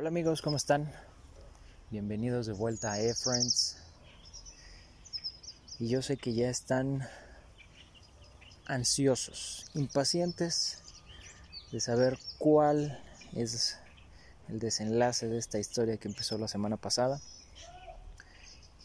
[0.00, 0.90] Hola amigos, ¿cómo están?
[1.90, 3.76] Bienvenidos de vuelta a E-Friends.
[5.78, 7.06] Y yo sé que ya están
[8.64, 10.78] ansiosos, impacientes
[11.70, 12.98] de saber cuál
[13.34, 13.76] es
[14.48, 17.20] el desenlace de esta historia que empezó la semana pasada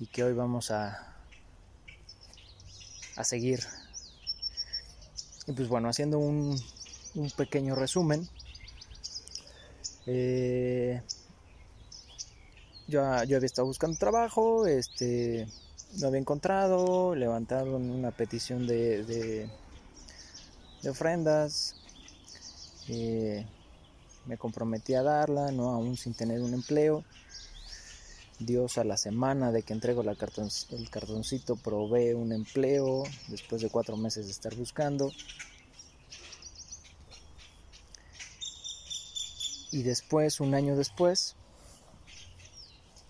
[0.02, 1.16] y que hoy vamos a,
[3.16, 3.62] a seguir.
[5.48, 6.62] Y pues bueno, haciendo un,
[7.14, 8.28] un pequeño resumen.
[10.08, 11.02] Eh,
[12.88, 15.48] yo, yo, había estado buscando trabajo, este,
[16.00, 21.76] lo había encontrado, levantaron una petición de, de, ofrendas,
[22.90, 23.46] eh,
[24.28, 27.04] me comprometí a darla, no aún sin tener un empleo.
[28.38, 33.96] Dios a la semana de que entrego el cartoncito provee un empleo después de cuatro
[33.96, 35.10] meses de estar buscando.
[39.76, 41.36] Y después, un año después,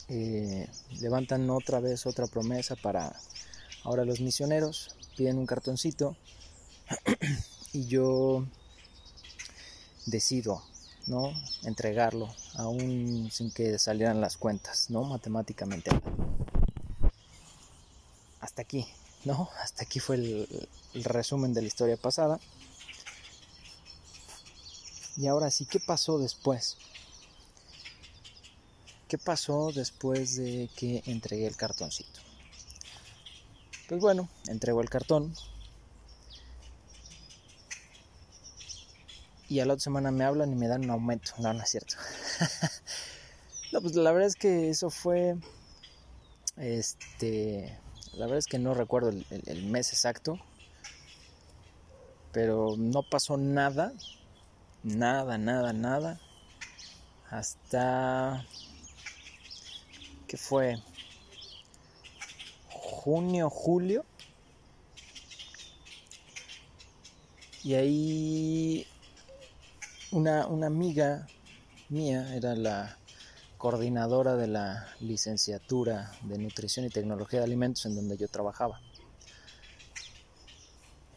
[0.08, 0.68] eh,
[1.00, 3.16] levantan otra vez otra promesa para
[3.84, 6.18] ahora los misioneros, piden un cartoncito
[7.72, 8.48] y yo
[10.08, 10.64] decido
[11.06, 11.34] ¿no?
[11.66, 15.04] entregarlo aún sin que salieran las cuentas, ¿no?
[15.04, 15.92] matemáticamente.
[18.40, 18.88] Hasta aquí,
[19.24, 19.50] ¿no?
[19.62, 22.40] Hasta aquí fue el, el resumen de la historia pasada.
[25.18, 26.78] Y ahora sí, ¿qué pasó después?
[29.08, 32.20] ¿Qué pasó después de que entregué el cartoncito?
[33.88, 35.34] Pues bueno, entrego el cartón.
[39.48, 41.34] Y a la otra semana me hablan y me dan un aumento.
[41.38, 41.96] No, no es cierto.
[43.72, 45.38] no, pues la verdad es que eso fue.
[46.58, 47.80] Este.
[48.14, 50.40] La verdad es que no recuerdo el mes exacto.
[52.32, 53.94] Pero no pasó nada.
[54.86, 56.20] Nada, nada, nada.
[57.32, 58.46] Hasta
[60.28, 60.78] que fue
[62.70, 64.06] junio, julio.
[67.64, 68.88] Y ahí
[70.12, 71.26] una, una, amiga
[71.90, 73.00] mía era la
[73.58, 78.80] coordinadora de la licenciatura de nutrición y tecnología de alimentos en donde yo trabajaba.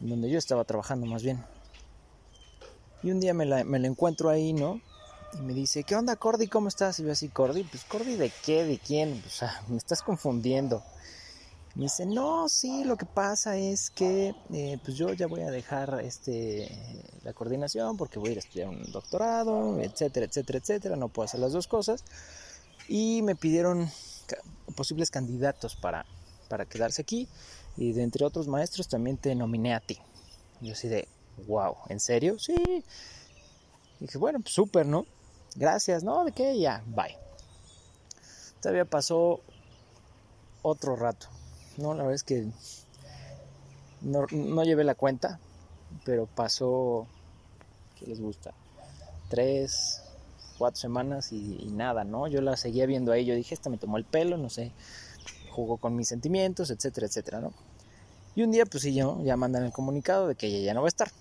[0.01, 1.45] En donde yo estaba trabajando más bien.
[3.01, 4.81] Y un día me la, me la encuentro ahí, ¿no?
[5.37, 6.47] Y me dice, ¿qué onda, Cordy?
[6.47, 6.99] ¿Cómo estás?
[6.99, 8.65] Y yo así, Cordy, pues Cordy, ¿de qué?
[8.65, 9.23] ¿De quién?
[9.25, 10.83] O sea, me estás confundiendo.
[11.75, 15.51] Me dice, no, sí, lo que pasa es que eh, pues yo ya voy a
[15.51, 16.67] dejar este,
[17.23, 20.95] la coordinación porque voy a ir a estudiar un doctorado, etcétera, etcétera, etcétera.
[20.95, 22.03] No puedo hacer las dos cosas.
[22.87, 23.89] Y me pidieron
[24.75, 26.05] posibles candidatos para,
[26.49, 27.29] para quedarse aquí.
[27.77, 29.99] Y de entre otros maestros también te nominé a ti.
[30.59, 31.07] Y yo así de,
[31.47, 32.39] wow, ¿en serio?
[32.39, 32.83] Sí.
[33.99, 35.05] Dije, bueno, pues súper, ¿no?
[35.55, 36.23] Gracias, ¿no?
[36.23, 36.57] ¿De qué?
[36.59, 37.17] Ya, bye.
[38.61, 39.41] Todavía pasó
[40.61, 41.27] otro rato.
[41.77, 42.47] No, la verdad es que
[44.01, 45.39] no, no llevé la cuenta,
[46.05, 47.07] pero pasó,
[47.97, 48.53] ¿qué les gusta?
[49.29, 50.01] Tres,
[50.57, 52.27] cuatro semanas y, y, nada, ¿no?
[52.27, 54.71] Yo la seguía viendo ahí, yo dije, esta me tomó el pelo, no sé,
[55.51, 57.53] jugó con mis sentimientos, etcétera, etcétera, ¿no?
[58.35, 60.81] Y un día, pues sí, yo, ya mandan el comunicado de que ella ya no
[60.81, 61.11] va a estar.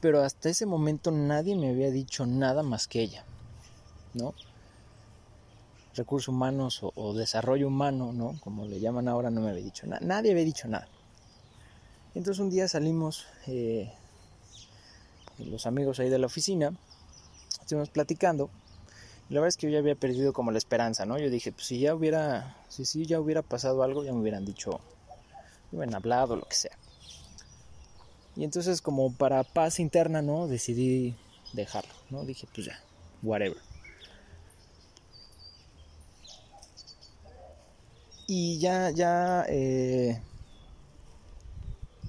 [0.00, 3.24] Pero hasta ese momento nadie me había dicho nada más que ella,
[4.14, 4.34] ¿no?
[5.94, 8.38] Recursos humanos o, desarrollo humano, ¿no?
[8.40, 10.00] Como le llaman ahora, no me había dicho nada.
[10.04, 10.88] Nadie había dicho nada.
[12.14, 13.92] Entonces un día salimos, eh,
[15.38, 16.72] los amigos ahí de la oficina,
[17.60, 18.50] estuvimos platicando.
[19.28, 21.18] Y la verdad es que yo ya había perdido como la esperanza, ¿no?
[21.18, 24.44] Yo dije, pues si ya hubiera, si sí ya hubiera pasado algo, ya me hubieran
[24.44, 24.80] dicho,
[25.70, 26.79] me hubieran hablado, lo que sea.
[28.36, 30.46] Y entonces como para paz interna, ¿no?
[30.46, 31.16] Decidí
[31.52, 32.24] dejarlo, ¿no?
[32.24, 32.80] Dije, pues ya,
[33.22, 33.58] whatever.
[38.26, 40.22] Y ya, ya, eh,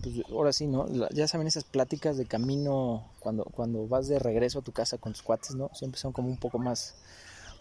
[0.01, 0.87] pues ahora sí, ¿no?
[1.09, 5.13] Ya saben esas pláticas de camino cuando, cuando vas de regreso a tu casa con
[5.13, 5.69] tus cuates, ¿no?
[5.73, 6.95] Siempre son como un poco más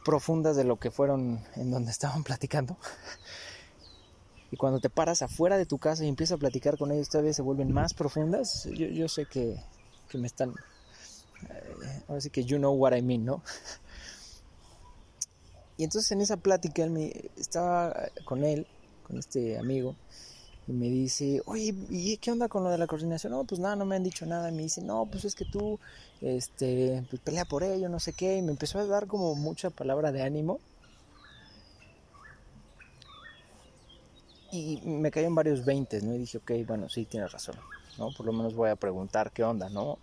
[0.04, 2.76] profundas de lo que fueron en donde estaban platicando.
[4.50, 7.32] Y cuando te paras afuera de tu casa y empiezas a platicar con ellos, todavía
[7.32, 8.68] se vuelven más profundas.
[8.76, 9.62] Yo, yo sé que,
[10.08, 10.50] que, me están.
[10.50, 13.42] Eh, ahora sí que you know what I mean, ¿no?
[15.76, 16.86] Y entonces en esa plática
[17.38, 18.66] estaba con él,
[19.02, 19.96] con este amigo,
[20.66, 23.32] y me dice, oye, ¿y qué onda con lo de la coordinación?
[23.32, 24.50] No, pues nada, no me han dicho nada.
[24.50, 25.80] Y me dice, no, pues es que tú,
[26.20, 28.36] este, pues pelea por ello, no sé qué.
[28.36, 30.60] Y me empezó a dar como mucha palabra de ánimo.
[34.52, 36.14] Y me cayó en varios veintes, ¿no?
[36.14, 37.56] Y dije, ok, bueno, sí, tienes razón,
[37.98, 38.10] ¿no?
[38.16, 39.98] Por lo menos voy a preguntar qué onda, ¿no?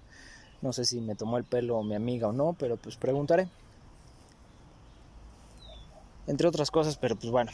[0.61, 3.49] No sé si me tomó el pelo mi amiga o no, pero pues preguntaré.
[6.27, 7.51] Entre otras cosas, pero pues bueno,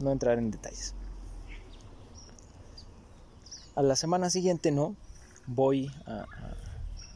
[0.00, 0.94] no entrar en detalles.
[3.74, 4.96] A la semana siguiente, ¿no?
[5.46, 6.26] Voy a,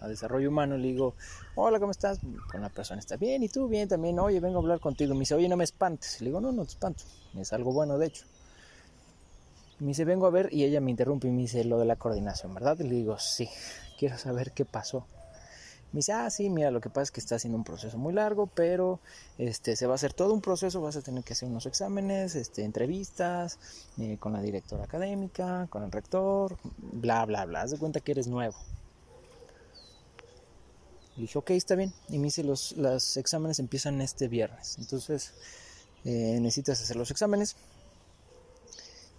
[0.09, 1.15] desarrollo humano, le digo,
[1.55, 2.21] hola, ¿cómo estás?
[2.51, 5.15] Con la persona está bien, y tú bien también, oye, vengo a hablar contigo.
[5.15, 6.21] Me dice, oye, no me espantes.
[6.21, 7.05] Le digo, no, no te espanto,
[7.37, 8.27] es algo bueno, de hecho.
[9.81, 11.97] Me dice, vengo a ver, y ella me interrumpe y me dice lo de la
[11.97, 12.79] coordinación, ¿verdad?
[12.79, 13.49] le digo, sí,
[13.99, 15.07] quiero saber qué pasó.
[15.93, 18.13] Me dice, ah, sí, mira, lo que pasa es que está haciendo un proceso muy
[18.13, 18.99] largo, pero
[19.39, 22.35] este, se va a hacer todo un proceso, vas a tener que hacer unos exámenes,
[22.35, 23.61] este, entrevistas
[23.99, 27.63] eh, con la directora académica, con el rector, bla, bla, bla.
[27.63, 28.57] Haz de cuenta que eres nuevo.
[31.15, 31.93] Le dije, ok, está bien.
[32.09, 34.77] Y me dice, los, los exámenes empiezan este viernes.
[34.81, 35.33] Entonces,
[36.05, 37.55] eh, necesitas hacer los exámenes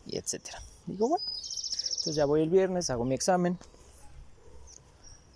[0.05, 0.61] y etcétera.
[0.85, 1.25] Digo, bueno.
[1.25, 3.57] Entonces ya voy el viernes, hago mi examen,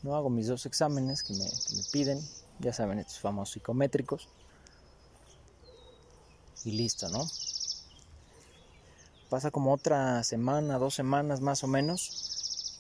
[0.03, 1.49] no hago mis dos exámenes que me,
[1.91, 2.21] piden,
[2.59, 4.27] ya saben, estos famosos psicométricos.
[6.63, 7.27] Y listo, ¿no?
[9.29, 12.79] Pasa como otra semana, dos semanas más o menos.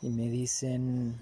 [0.00, 1.20] Y me dicen,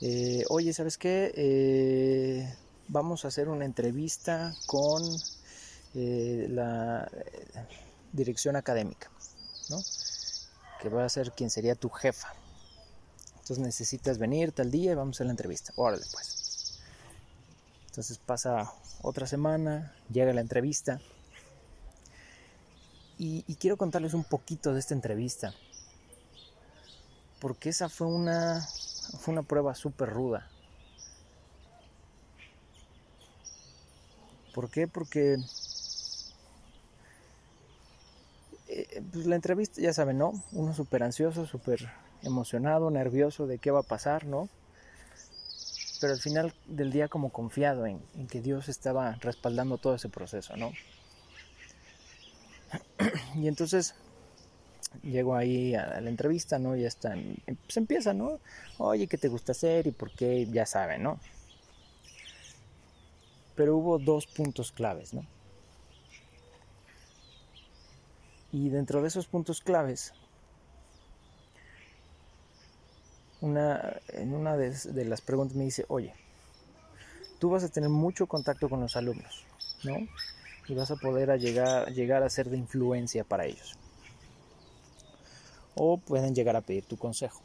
[0.00, 1.32] eh, oye, ¿sabes qué?
[1.36, 2.54] Eh,
[2.88, 5.02] vamos a hacer una entrevista con
[5.94, 7.10] eh, la
[8.12, 9.10] dirección académica,
[9.68, 9.78] ¿no?
[10.80, 12.32] Que va a ser quien sería tu jefa.
[13.50, 15.72] Entonces necesitas venir tal día y vamos a hacer la entrevista.
[15.76, 16.80] Órale, pues.
[17.86, 18.72] Entonces pasa
[19.02, 21.00] otra semana, llega la entrevista.
[23.18, 25.52] Y, quiero contarles un poquito de esta entrevista.
[27.40, 28.66] Porque esa fue una,
[29.18, 30.48] fue una prueba súper ruda.
[34.54, 34.88] ¿Por qué?
[34.88, 35.36] Porque
[38.68, 40.32] eh, pues la entrevista, ya saben, ¿no?
[40.52, 41.90] Uno súper ansioso, súper
[42.22, 44.48] emocionado, nervioso de qué va a pasar, ¿no?
[46.00, 48.00] Pero al final del día como confiado en,
[48.30, 50.72] que Dios estaba respaldando todo ese proceso, ¿no?
[53.34, 53.94] Y entonces
[55.02, 56.74] llego ahí a la entrevista, ¿no?
[56.74, 58.40] Ya están, pues empieza, ¿no?
[58.78, 60.46] Oye, ¿qué te gusta hacer y por qué?
[60.50, 61.20] Ya saben, ¿no?
[63.54, 65.26] Pero hubo dos puntos claves, ¿no?
[68.52, 70.12] Y dentro de esos puntos claves
[73.40, 76.14] una, en una de, las preguntas me dice, oye,
[77.38, 79.44] tú vas a tener mucho contacto con los alumnos,
[79.84, 79.96] ¿no?
[80.68, 83.76] Y vas a poder llegar, llegar a ser de influencia para ellos.
[85.74, 87.40] O pueden llegar a pedir tu consejo.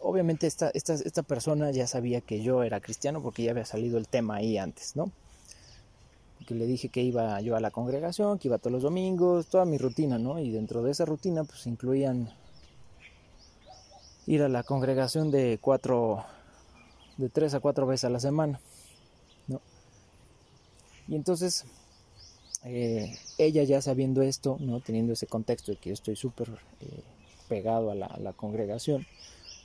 [0.00, 3.96] Obviamente esta, esta, esta persona ya sabía que yo era cristiano porque ya había salido
[3.96, 5.10] el tema ahí antes, ¿no?
[6.44, 9.64] Que le dije que iba yo a la congregación, que iba todos los domingos, toda
[9.64, 10.38] mi rutina, ¿no?
[10.38, 12.30] Y dentro de esa rutina pues incluían
[14.26, 16.24] ir a la congregación de cuatro,
[17.16, 18.60] de tres a cuatro veces a la semana,
[19.48, 19.60] ¿no?
[21.08, 21.64] Y entonces
[22.64, 24.80] eh, ella ya sabiendo esto, ¿no?
[24.80, 26.48] Teniendo ese contexto de que yo estoy súper
[26.80, 27.02] eh,
[27.48, 29.06] pegado a la, congregación,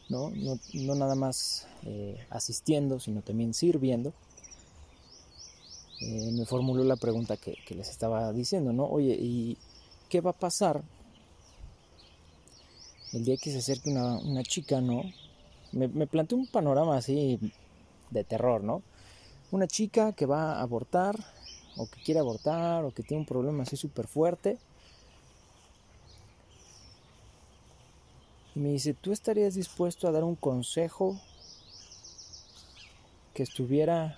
[0.09, 0.31] ¿no?
[0.31, 4.13] No, nada más eh, asistiendo, sino también sirviendo,
[6.01, 8.85] eh, me formuló la pregunta que, les estaba diciendo, ¿no?
[8.85, 9.57] Oye, ¿y
[10.07, 10.81] qué va a pasar
[13.11, 15.03] el día que se acerque una, chica, ¿no?
[15.71, 17.39] Me, me planteó un panorama así
[18.11, 18.81] de terror, ¿no?
[19.51, 21.15] Una chica que va a abortar,
[21.75, 24.57] o que quiere abortar, o que tiene un problema así súper fuerte.
[28.55, 31.19] Y me dice, ¿tú estarías dispuesto a dar un consejo
[33.33, 34.17] que estuviera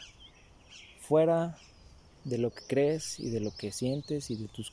[1.00, 1.58] fuera
[2.24, 4.72] de lo que crees y de lo que sientes y de tus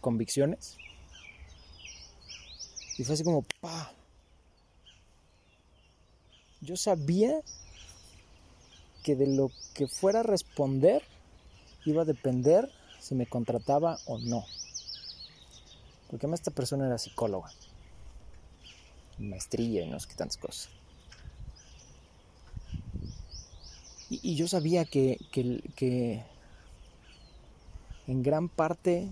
[0.00, 0.76] convicciones.
[2.98, 3.92] Y fue así como, pa.
[6.60, 7.40] Yo sabía
[9.02, 11.02] que de lo que fuera a responder
[11.84, 12.70] iba a depender
[13.00, 14.44] si me contrataba o no.
[16.08, 17.50] Porque además esta persona era psicóloga,
[19.18, 20.68] maestría y no sé qué tantas cosas.
[24.10, 26.22] Y, yo sabía que, que
[28.12, 29.08] en gran parte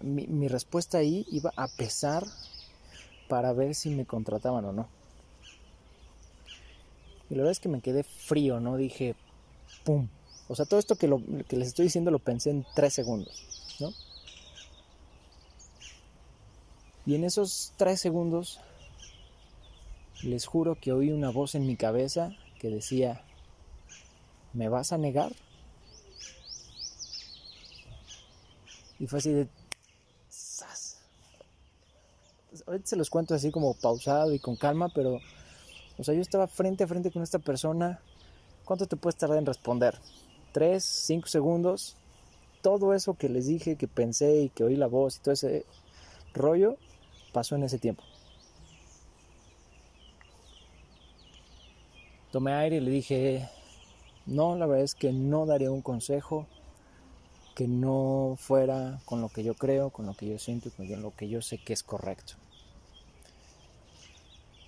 [0.00, 2.24] mi, respuesta ahí iba a pesar
[3.28, 4.88] para ver si me contrataban o no.
[7.30, 8.76] Y la verdad es que me quedé frío, ¿no?
[8.76, 9.14] Dije,
[9.84, 10.08] ¡pum!
[10.48, 13.76] O sea, todo esto que, lo, que les estoy diciendo lo pensé en tres segundos,
[13.78, 13.92] ¿no?
[17.06, 18.58] Y en esos tres segundos,
[20.24, 23.22] les juro que oí una voz en mi cabeza que decía,
[24.52, 25.32] ¿me vas a negar?
[29.00, 29.48] Y fue así de,
[32.66, 35.18] ahorita se los cuento así como pausado y con calma, pero,
[35.96, 37.98] o sea, yo estaba frente a frente con esta persona.
[38.66, 39.98] ¿Cuánto te puedes tardar en responder?
[40.52, 41.96] ¿Tres, cinco segundos?
[42.60, 45.64] Todo eso que les dije, que pensé y que oí la voz y todo ese
[46.34, 46.76] rollo,
[47.32, 48.04] pasó en ese tiempo.
[52.32, 53.48] Tomé aire y le dije,
[54.26, 56.46] no, la verdad es que no daría un consejo
[57.60, 61.02] que no fuera con lo que yo creo, con lo que yo siento y con
[61.02, 62.32] lo que yo sé que es correcto.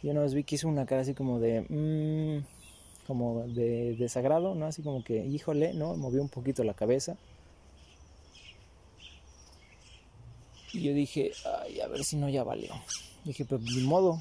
[0.03, 2.45] Yo una vez vi que hizo una cara así como de, mmm,
[3.07, 4.67] como de desagrado, ¿no?
[4.67, 5.97] Así como que, híjole, ¿no?
[5.97, 7.17] Movió un poquito la cabeza.
[10.75, 11.33] Y yo dije,
[11.63, 12.75] ay, a ver si no ya valió.
[13.25, 14.19] Dije, pero ni modo.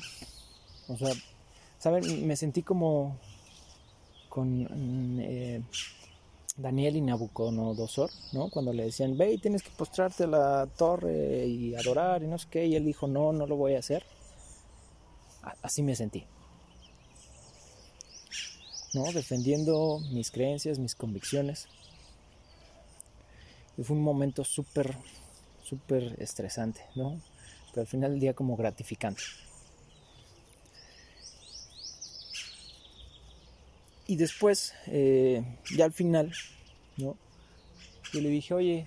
[0.88, 1.12] O sea,
[1.78, 2.26] ¿saben?
[2.26, 3.18] Me sentí como
[4.30, 5.62] con eh,
[6.62, 8.50] Daniel y Nabucodonosor, ¿no?
[8.50, 12.48] Cuando le decían, ve tienes que postrarte a la torre y adorar y no sé
[12.50, 14.04] qué, y él dijo, no, no lo voy a hacer.
[15.62, 16.26] Así me sentí.
[18.94, 19.12] ¿No?
[19.12, 21.68] Defendiendo mis creencias, mis convicciones.
[23.78, 24.96] Y fue un momento súper,
[25.64, 27.20] súper estresante, ¿no?
[27.70, 29.24] Pero al final del día como gratificante.
[34.08, 35.44] Y después, eh,
[35.76, 36.32] ya al final.
[36.98, 38.86] Yo le dije, oye,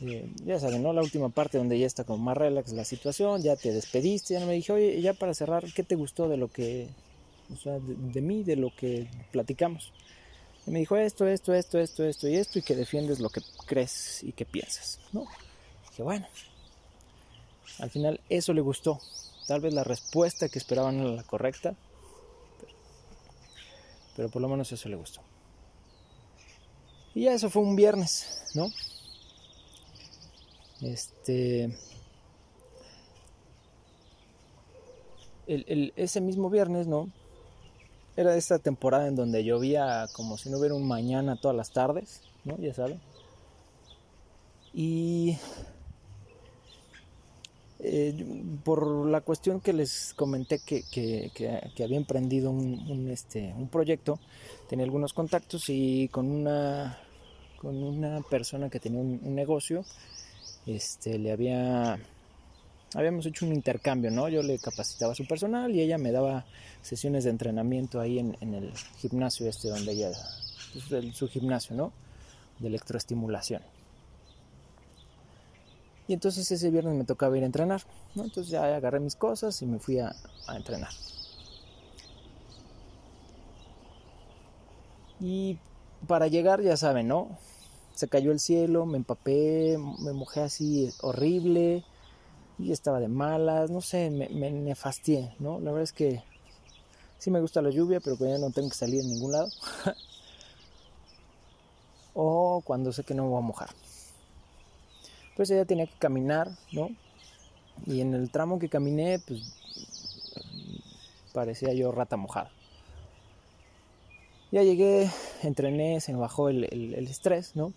[0.00, 0.92] eh, ya saben, ¿no?
[0.92, 4.40] La última parte donde ya está como más relax la situación, ya te despediste, ya
[4.40, 6.88] no me dije, oye, ya para cerrar, ¿qué te gustó de lo que,
[7.52, 9.92] o sea, de, mí, de lo que platicamos?
[10.66, 13.40] Y me dijo esto, esto, esto, esto, esto y esto, y que defiendes lo que
[13.66, 15.26] crees y que piensas, ¿no?
[15.90, 16.26] dije, bueno,
[17.78, 19.00] al final eso le gustó.
[19.46, 21.74] Tal vez la respuesta que esperaban era la correcta,
[24.18, 25.20] pero por lo menos eso le gustó.
[27.14, 28.66] Y ya eso fue un viernes, ¿no?
[30.80, 31.72] Este.
[35.46, 37.08] ese mismo viernes, ¿no?
[38.16, 42.22] Era esta temporada en donde llovía como si no hubiera un mañana todas las tardes,
[42.42, 42.58] ¿no?
[42.58, 43.00] Ya saben.
[44.74, 45.38] Y
[47.80, 48.12] eh,
[48.64, 51.30] por la cuestión que les comenté que,
[51.82, 54.18] había emprendido un, este, un proyecto,
[54.68, 56.98] tenía algunos contactos y con una,
[57.60, 59.84] con una persona que tenía un, negocio,
[60.66, 62.00] este, le había,
[62.94, 64.28] habíamos hecho un intercambio, ¿no?
[64.28, 66.46] Yo le capacitaba a su personal y ella me daba
[66.82, 70.10] sesiones de entrenamiento ahí en, el gimnasio este donde ella,
[70.72, 71.92] pues, su gimnasio, ¿no?
[72.58, 73.62] De electroestimulación.
[76.08, 77.82] Y entonces ese viernes me tocaba ir a entrenar,
[78.14, 78.24] ¿no?
[78.24, 80.16] Entonces ya agarré mis cosas y me fui a,
[80.56, 80.90] entrenar.
[85.20, 85.58] Y
[86.06, 87.28] para llegar, ya saben, ¿no?
[87.94, 91.84] Se cayó el cielo, me empapé, me mojé así horrible
[92.58, 95.60] y estaba de malas, no sé, me, nefastié, ¿no?
[95.60, 96.22] La verdad es que
[97.18, 99.50] sí me gusta la lluvia, pero cuando ya no tengo que salir en ningún lado.
[102.14, 103.68] o cuando sé que no me voy a mojar
[105.38, 106.90] pues ella tenía que caminar, ¿no?
[107.86, 109.54] Y en el tramo que caminé, pues
[111.32, 112.50] parecía yo rata mojada.
[114.50, 115.08] Ya llegué,
[115.44, 116.64] entrené, se me bajó el,
[117.08, 117.72] estrés, ¿no?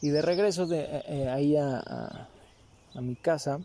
[0.00, 2.28] Y de regreso de eh, eh, ahí a,
[2.94, 3.58] mi casa,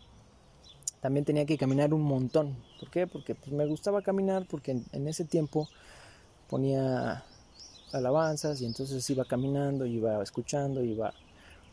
[1.00, 2.56] también tenía que caminar un montón.
[2.80, 3.06] ¿Por qué?
[3.06, 5.68] Porque pues, me gustaba caminar, porque en, en, ese tiempo
[6.50, 7.22] ponía
[7.92, 11.14] alabanzas y entonces iba caminando, iba escuchando, iba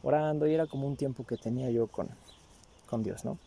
[0.05, 2.07] orando y era como un tiempo que tenía yo con,
[2.85, 3.39] con Dios, ¿no?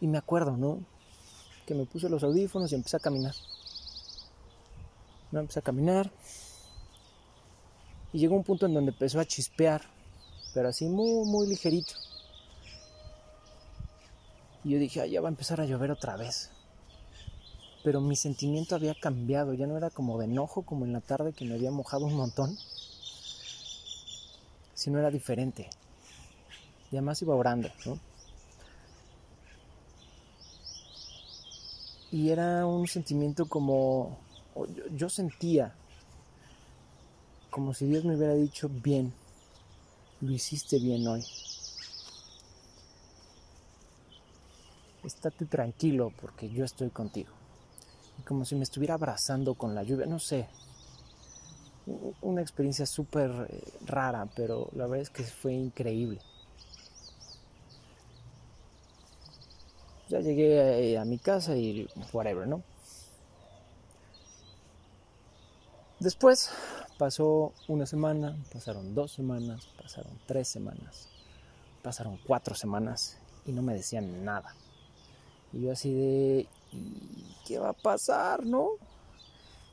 [0.00, 0.78] Y me acuerdo, ¿no?
[1.66, 3.34] Que me puse los audífonos y empecé a caminar.
[5.32, 6.10] Me empecé a caminar.
[8.12, 9.82] Y llegó un punto en donde empezó a chispear,
[10.54, 11.94] pero así muy, muy ligerito.
[14.62, 16.50] Y yo dije, ah, ya va a empezar a llover otra vez
[17.82, 21.32] pero mi sentimiento había cambiado, ya no era como de enojo como en la tarde
[21.32, 22.58] que me había mojado un montón,
[24.74, 25.70] sino era diferente.
[26.90, 27.98] Y además iba orando, ¿no?
[32.12, 34.18] Y era un sentimiento como,
[34.96, 35.74] yo, sentía
[37.50, 39.12] como si Dios me hubiera dicho, bien,
[40.20, 41.24] lo hiciste bien hoy.
[45.04, 47.39] Estate tranquilo porque yo estoy contigo
[48.20, 50.48] como si me estuviera abrazando con la lluvia, no sé.
[52.22, 56.20] Una experiencia súper eh, rara, pero la verdad es que fue increíble.
[60.08, 62.62] Ya llegué eh, a, mi casa y whatever, ¿no?
[66.00, 66.50] Después
[66.98, 71.08] pasó una semana, pasaron dos semanas, pasaron tres semanas.
[71.82, 74.54] pasaron cuatro semanas y no me decían nada.
[75.52, 76.48] Y yo así de,
[77.46, 78.70] ¿qué va a pasar, no?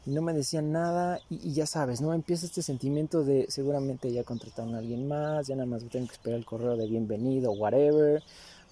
[0.06, 2.14] Y no me decían nada y, ya sabes, ¿no?
[2.14, 6.14] Empieza este sentimiento de seguramente ya contrataron a alguien más, ya nada más tengo que
[6.14, 8.24] esperar el correo de bienvenido, whatever,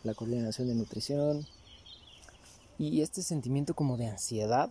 [0.04, 1.46] la coordinación de nutrición.
[2.78, 4.70] Y este sentimiento como de ansiedad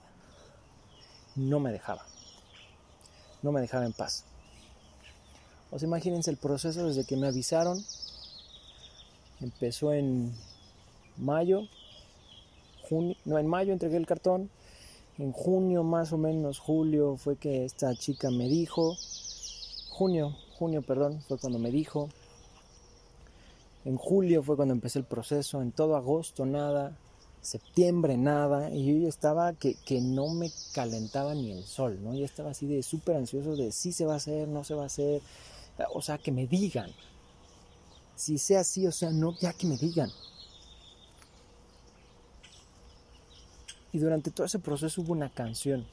[1.36, 2.06] no me dejaba.
[3.42, 4.24] No me dejaba en paz.
[5.70, 7.84] O sea, imagínense el proceso desde que me avisaron.
[9.40, 10.32] Empezó en
[11.18, 11.68] mayo,
[13.24, 14.50] no, en mayo entregué el cartón.
[15.18, 18.96] En junio, más o menos, julio, fue que esta chica me dijo.
[19.90, 22.08] Junio, junio, perdón, fue cuando me dijo.
[23.84, 25.62] En julio fue cuando empecé el proceso.
[25.62, 26.96] En todo agosto, nada
[27.44, 32.14] septiembre nada, y yo ya estaba que, no me calentaba ni el sol, ¿no?
[32.14, 34.84] Ya estaba así de súper ansioso de si se va a hacer, no se va
[34.84, 35.20] a hacer,
[35.92, 36.90] o sea, que me digan.
[38.16, 40.10] Si sea así, o sea, no, ya que me digan.
[43.94, 45.86] Y durante todo ese proceso hubo una canción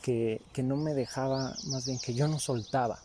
[0.00, 3.00] que, que no me dejaba, más bien que yo no soltaba,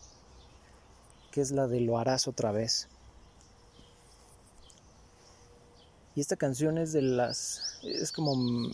[1.32, 2.86] que es la de Lo harás otra vez.
[6.14, 7.80] Y esta canción es de las.
[7.82, 8.70] es como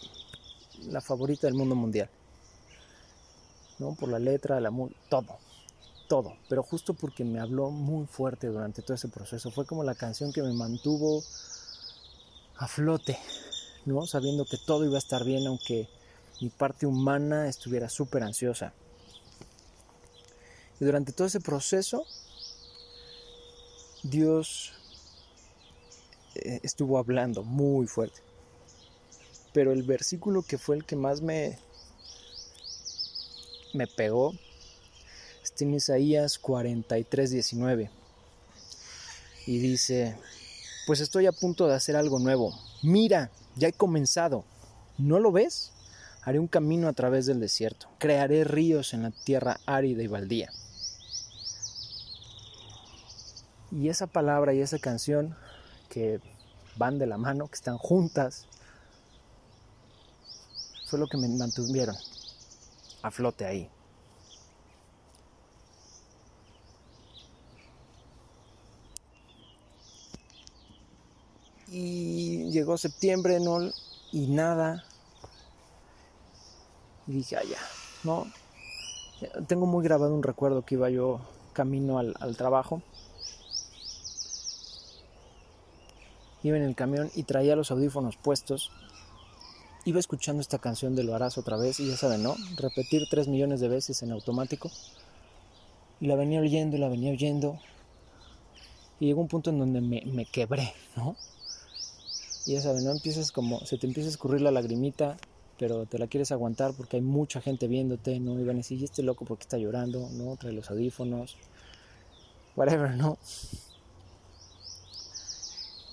[0.82, 2.10] la favorita del mundo mundial.
[3.78, 3.94] ¿No?
[3.94, 4.70] Por la letra, la
[5.08, 5.38] todo.
[6.10, 6.36] Todo.
[6.50, 9.50] Pero justo porque me habló muy fuerte durante todo ese proceso.
[9.50, 11.22] Fue como la canción que me mantuvo
[12.56, 13.18] a flote.
[13.84, 14.06] ¿No?
[14.06, 15.88] Sabiendo que todo iba a estar bien, aunque
[16.40, 18.72] mi parte humana estuviera súper ansiosa.
[20.80, 22.04] Y durante todo ese proceso,
[24.02, 24.72] Dios
[26.34, 28.20] eh, estuvo hablando muy fuerte.
[29.52, 31.58] Pero el versículo que fue el que más me,
[33.72, 34.34] me pegó
[35.42, 37.90] está en Isaías 43, 19.
[39.46, 40.16] Y dice,
[40.86, 42.58] pues estoy a punto de hacer algo nuevo.
[42.82, 44.44] Mira, ya he comenzado.
[44.98, 45.72] ¿No lo ves?
[46.22, 47.88] Haré un camino a través del desierto.
[47.98, 50.50] Crearé ríos en la tierra árida y baldía.
[53.70, 55.36] Y esa palabra y esa canción
[55.88, 56.20] que
[56.76, 58.46] van de la mano, que están juntas,
[60.86, 61.96] fue lo que me mantuvieron
[63.02, 63.68] a flote ahí.
[71.68, 73.58] Y llegó septiembre, no,
[74.12, 74.84] y nada.
[77.06, 77.58] Y dije, ah, ya,
[78.04, 78.26] no.
[79.46, 81.20] Tengo muy grabado un recuerdo que iba yo
[81.52, 82.82] camino al, trabajo
[86.42, 88.70] iba en el camión y traía los audífonos puestos.
[89.86, 92.36] Iba escuchando esta canción de Lo harás otra vez y ya saben, ¿no?
[92.56, 94.70] Repetir tres millones de veces en automático.
[96.00, 97.58] Y la venía oyendo y la venía oyendo.
[99.00, 101.16] Y llegó un punto en donde me, me quebré, ¿no?
[102.46, 102.90] Y ya saben, ¿no?
[102.90, 105.16] Empiezas como, se te empieza a escurrir la lagrimita,
[105.58, 108.38] pero te la quieres aguantar porque hay mucha gente viéndote, ¿no?
[108.38, 110.08] Y van a decir, ¿y este loco porque está llorando?
[110.12, 110.36] ¿No?
[110.36, 111.36] Trae los audífonos.
[112.56, 113.18] Whatever, ¿no?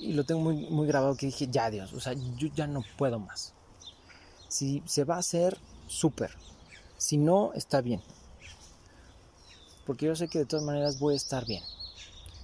[0.01, 2.83] y lo tengo muy, muy grabado que dije, ya Dios, o sea, yo ya no
[2.97, 3.53] puedo más.
[4.47, 6.31] Si se va a hacer, súper.
[6.97, 8.01] Si no, está bien.
[9.85, 11.63] Porque yo sé que de todas maneras voy a estar bien.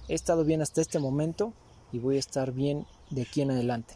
[0.06, 1.52] He estado bien hasta este momento
[1.92, 3.94] y voy a estar bien de aquí en adelante.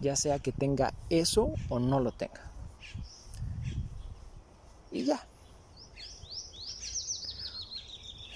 [0.00, 2.50] Ya sea que tenga eso o no lo tenga.
[4.90, 5.26] Y ya.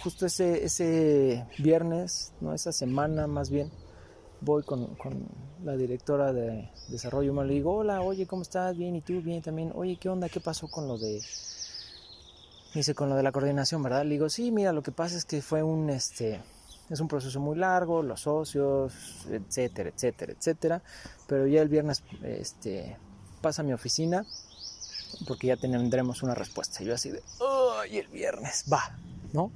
[0.02, 3.70] Justo ese, ese viernes, no esa semana más bien,
[4.44, 4.96] voy con,
[5.64, 8.76] la directora de desarrollo humano, le digo, hola, oye, ¿cómo estás?
[8.76, 9.22] Bien, ¿y tú?
[9.22, 9.72] Bien también.
[9.74, 10.28] Oye, ¿qué onda?
[10.28, 11.22] ¿Qué pasó con lo de...
[12.74, 14.04] dice, con lo de la coordinación, ¿verdad?
[14.04, 16.42] Le digo, sí, mira, lo que pasa es que fue un, este,
[16.90, 20.82] es un proceso muy largo, los socios, etcétera, etcétera, etcétera.
[21.26, 22.96] Pero ya el viernes, este,
[23.40, 24.24] pasa a mi oficina
[25.26, 26.82] porque ya tendremos una respuesta.
[26.82, 27.22] Yo así de,
[27.80, 28.64] ¡ay, el viernes!
[28.70, 28.98] Va,
[29.32, 29.50] ¿no?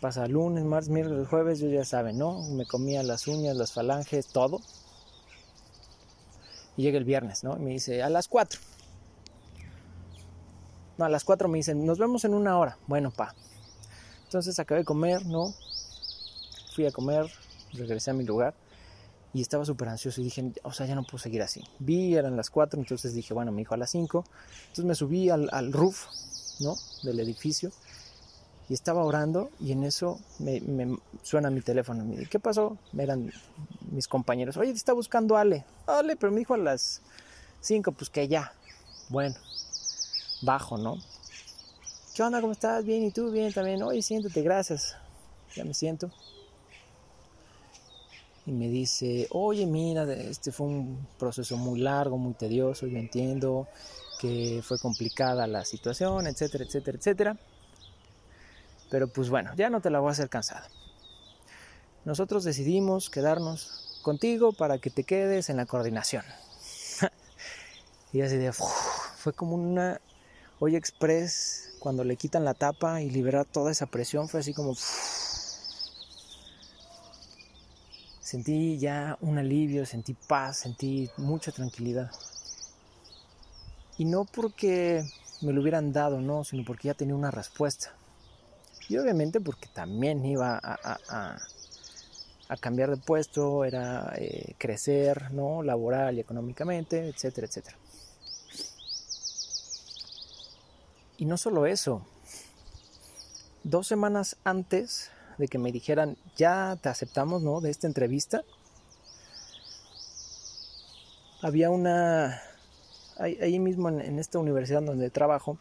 [0.00, 2.42] pasa lunes, martes, miércoles, jueves, yo ya saben, ¿no?
[2.50, 4.60] Me comía las uñas, las falanges, todo.
[6.76, 7.56] Y llega el viernes, ¿no?
[7.56, 8.58] Y me dice, a las 4.
[10.96, 12.78] No, a las 4 me dicen, nos vemos en una hora.
[12.86, 13.34] Bueno, pa.
[14.30, 15.52] Entonces acabé de comer, ¿no?
[16.76, 17.26] Fui a comer,
[17.72, 18.54] regresé a mi lugar
[19.34, 21.64] y estaba súper ansioso y dije, o sea, ya no puedo seguir así.
[21.80, 24.24] Vi, eran las 4, entonces dije, bueno, me dijo a las 5.
[24.60, 26.06] Entonces me subí al, roof,
[26.60, 26.76] ¿no?
[27.02, 27.72] Del edificio
[28.68, 30.62] y estaba orando y en eso me,
[31.22, 32.04] suena mi teléfono.
[32.04, 32.78] Me ¿qué pasó?
[32.96, 33.32] Eran
[33.90, 34.56] mis compañeros.
[34.58, 35.64] Oye, te está buscando Ale.
[35.88, 37.02] Ale, pero me dijo a las
[37.62, 38.52] 5, pues que ya.
[39.08, 39.34] Bueno,
[40.42, 40.98] bajo, ¿no?
[42.14, 42.40] ¿Qué onda?
[42.40, 42.84] ¿Cómo estás?
[42.84, 43.30] Bien, ¿y tú?
[43.30, 43.82] Bien también.
[43.84, 44.96] Oye, siéntate, gracias.
[45.54, 46.10] ya me siento.
[48.46, 53.68] Y me dice, oye, mira, este fue un proceso muy largo, muy tedioso, yo entiendo
[54.18, 57.36] que fue complicada la situación, etcétera, etcétera, etcétera.
[58.90, 60.68] Pero pues bueno, ya no te la voy a hacer cansada.
[62.04, 66.24] Nosotros decidimos quedarnos contigo para que te quedes en la coordinación.
[68.12, 70.00] y así de, fue como una
[70.58, 74.74] olla express cuando le quitan la tapa y liberar toda esa presión, fue así como...
[78.20, 82.12] sentí ya un alivio, sentí paz, sentí mucha tranquilidad.
[83.98, 85.04] Y no porque
[85.42, 87.92] me lo hubieran dado, no, sino porque ya tenía una respuesta.
[88.88, 91.36] Y obviamente porque también iba a,
[92.60, 95.62] cambiar de puesto, era eh, crecer, ¿no?
[95.62, 97.76] Laboral y económicamente, etcétera, etcétera.
[101.20, 102.00] Y no solo eso,
[103.62, 107.60] dos semanas antes de que me dijeran, ya te aceptamos, ¿no?
[107.60, 108.42] De esta entrevista,
[111.42, 112.40] había una,
[113.18, 115.58] ahí, mismo en esta universidad donde trabajo,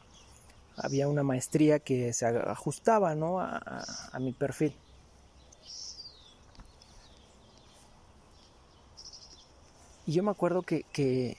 [0.77, 3.41] había una maestría que se ajustaba ¿no?
[3.41, 3.85] a,
[4.17, 4.73] mi perfil.
[10.05, 11.35] Y yo me acuerdo que, que,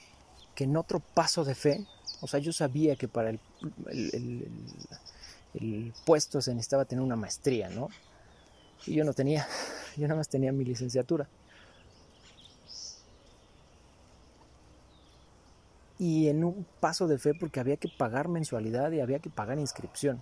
[0.57, 1.87] en otro paso de fe,
[2.21, 3.39] o sea, yo sabía que para el,
[3.89, 4.51] el,
[6.05, 7.89] puesto se necesitaba tener una maestría, ¿no?
[8.85, 9.47] Y yo no tenía,
[9.97, 11.27] yo nada más tenía mi licenciatura.
[16.01, 19.59] y en un paso de fe porque había que pagar mensualidad y había que pagar
[19.59, 20.19] inscripción.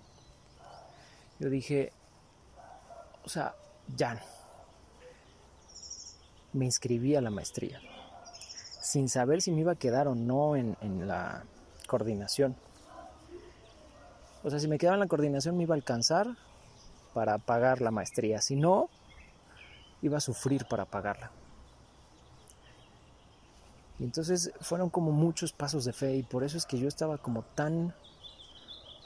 [1.38, 1.90] Yo dije,
[3.24, 3.54] o sea,
[3.96, 4.20] ya,
[6.52, 7.80] me inscribí a la maestría,
[8.82, 11.44] sin saber si me iba a quedar o no en, en la
[11.86, 12.56] coordinación.
[14.42, 16.26] O sea, si me quedaba en la coordinación me iba a alcanzar
[17.12, 18.88] para pagar la maestría, si no,
[20.02, 21.30] iba a sufrir para pagarla.
[23.98, 27.18] Y entonces fueron como muchos pasos de fe y por eso es que yo estaba
[27.18, 27.94] como tan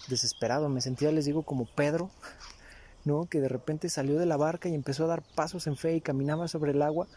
[0.08, 2.10] desesperado, me sentía, les digo, como Pedro,
[3.04, 3.26] ¿no?
[3.26, 6.00] Que de repente salió de la barca y empezó a dar pasos en fe y
[6.00, 7.08] caminaba sobre el agua,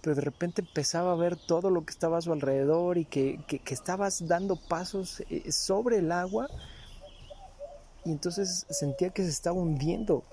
[0.00, 3.40] pero de repente empezaba a ver todo lo que estaba a su alrededor y que,
[3.46, 6.48] que estabas dando pasos eh, sobre el agua
[8.04, 10.24] y entonces sentía que se estaba hundiendo.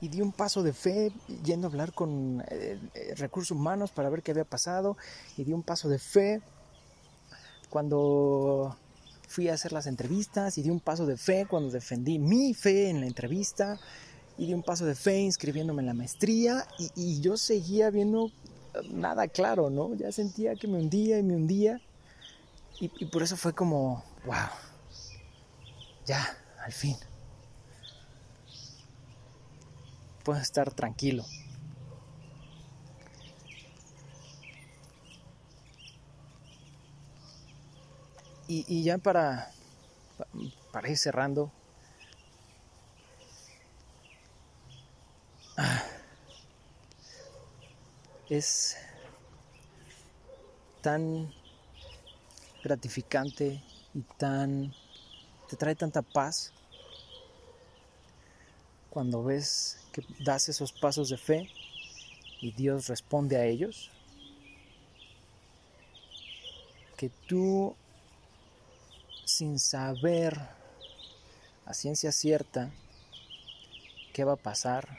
[0.00, 1.12] Y di un paso de fe
[1.44, 4.96] yendo a hablar con eh, eh, recursos humanos para ver qué había pasado
[5.36, 6.40] y di un paso de fe.
[7.68, 8.76] Cuando
[9.28, 12.88] fui a hacer las entrevistas y di un paso de fe cuando defendí mi fe
[12.88, 13.78] en la entrevista
[14.38, 18.32] y di un paso de fe inscribiéndome en la maestría y, yo seguía viendo
[18.90, 19.94] nada claro, ¿no?
[19.94, 21.80] Ya sentía que me hundía y me hundía
[22.80, 24.48] y, y por eso fue como, wow,
[26.06, 26.96] ya, al fin.
[30.30, 31.24] puedes estar tranquilo.
[38.46, 39.52] Y, ya para,
[40.72, 41.52] para ir cerrando,
[45.56, 45.84] ah,
[48.28, 48.76] es
[50.80, 51.32] tan
[52.62, 53.62] gratificante
[53.94, 54.72] y tan
[55.48, 56.52] te trae tanta paz
[58.90, 61.50] cuando ves que das esos pasos de fe
[62.40, 63.90] y Dios responde a ellos,
[66.96, 67.74] que tú
[69.24, 70.38] sin saber
[71.66, 72.70] a ciencia cierta
[74.12, 74.98] qué va a pasar,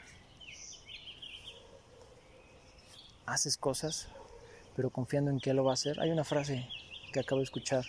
[3.26, 4.08] haces cosas,
[4.74, 6.00] pero confiando en que lo va a hacer.
[6.00, 6.68] Hay una frase
[7.12, 7.84] que acabo de escuchar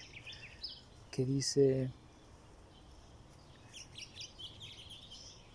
[1.12, 1.90] que dice,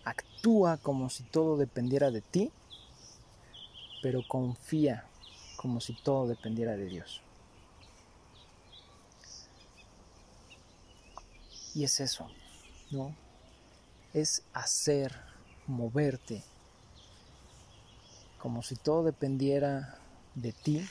[0.03, 2.51] actúa como si todo dependiera de ti,
[4.01, 5.05] pero confía
[5.57, 7.21] como si todo dependiera de Dios.
[11.75, 12.29] Y es eso,
[12.89, 13.13] ¿no?
[14.13, 15.13] Es hacer,
[15.67, 16.43] moverte,
[18.39, 19.99] como si todo dependiera
[20.35, 20.87] de ti,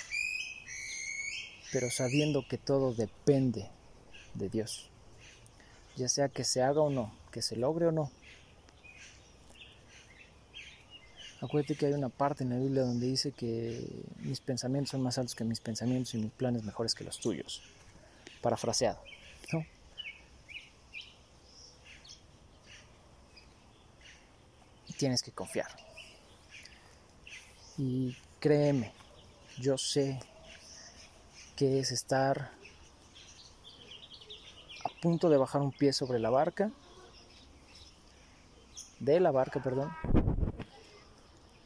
[1.73, 3.69] pero sabiendo que todo depende
[4.35, 4.91] de Dios.
[5.97, 8.11] Ya sea que se haga o no, que se logre o no,
[11.41, 13.87] Acuérdate que hay una parte en la Biblia donde dice que
[14.19, 17.63] mis pensamientos son más altos que mis pensamientos y mis planes mejores que los tuyos.
[18.43, 19.01] Parafraseado.
[19.53, 19.65] ¿no?
[24.97, 25.69] Tienes que confiar.
[27.77, 28.93] Y créeme,
[29.61, 30.19] yo sé
[31.59, 32.53] que es estar
[34.85, 36.71] a punto de bajar un pie sobre la barca
[39.01, 39.91] de la barca, perdón,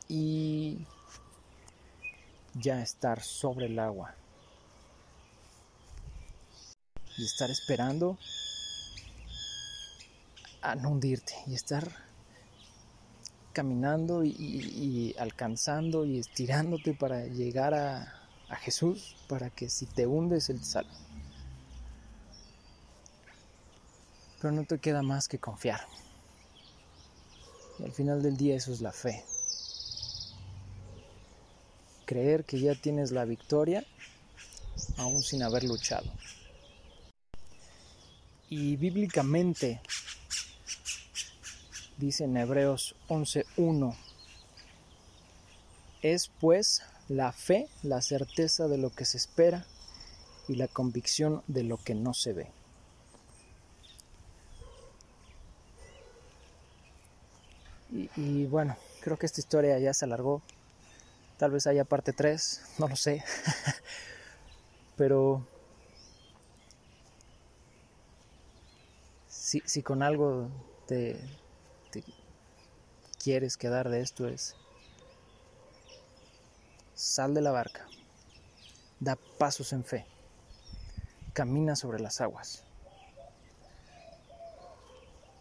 [0.09, 0.87] y
[2.55, 4.15] ya estar sobre el agua.
[7.19, 8.17] Y estar esperando
[10.63, 11.87] a no hundirte y estar
[13.53, 18.22] caminando y, alcanzando y estirándote para llegar a,
[18.53, 20.87] a, Jesús, para que si te hundes Él te.
[24.41, 25.81] Pero no te queda más que confiar.
[27.79, 29.25] Y al final del día eso es la fe.
[32.05, 33.85] Creer que ya tienes la victoria
[34.97, 36.11] aún sin haber luchado.
[38.49, 39.81] Y bíblicamente
[41.97, 43.97] dice en Hebreos 11.1,
[46.03, 49.67] es pues la fe, la certeza de lo que se espera
[50.49, 52.51] y la convicción de lo que no se ve.
[58.17, 60.41] Y, bueno, creo que esta historia ya se alargó.
[61.37, 63.23] Tal vez haya parte 3, no lo sé.
[64.97, 65.47] Pero
[69.29, 70.49] si, si con algo
[70.87, 71.21] te,
[73.23, 74.57] quieres quedar de esto es
[77.03, 77.89] sal de la barca,
[79.01, 80.07] da pasos en fe,
[81.33, 82.65] camina sobre las aguas,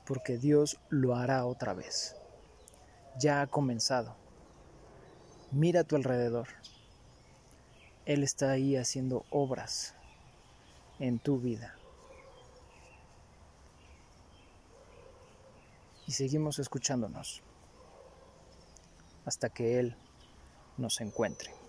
[0.08, 2.16] porque Dios lo hará otra vez.
[3.20, 4.16] Ya ha comenzado.
[5.52, 6.48] Mira a tu alrededor.
[8.08, 9.94] Él está ahí haciendo obras
[10.98, 11.76] en tu vida.
[16.08, 17.44] Y seguimos escuchándonos
[19.26, 19.96] hasta que Él
[20.78, 21.61] nos encuentre.